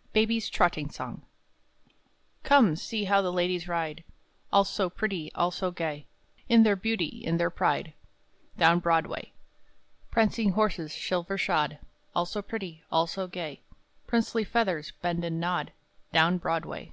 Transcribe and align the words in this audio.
][Daintily] 0.14 0.42
Come, 2.42 2.74
see 2.74 3.04
how 3.04 3.22
the 3.22 3.32
ladies 3.32 3.68
ride, 3.68 4.02
All 4.52 4.64
so 4.64 4.90
pretty, 4.90 5.30
all 5.36 5.52
so 5.52 5.70
gay, 5.70 6.08
In 6.48 6.64
their 6.64 6.74
beauty, 6.74 7.22
in 7.24 7.36
their 7.36 7.50
pride, 7.50 7.92
Down 8.58 8.80
Broadway; 8.80 9.30
Prancing 10.10 10.50
horses 10.50 10.92
silver 10.92 11.38
shod, 11.38 11.78
All 12.16 12.26
so 12.26 12.42
pretty, 12.42 12.82
all 12.90 13.06
so 13.06 13.28
gay; 13.28 13.60
Princely 14.08 14.42
feathers 14.42 14.90
bend 15.02 15.24
and 15.24 15.38
nod, 15.38 15.72
Down 16.12 16.38
Broadway. 16.38 16.92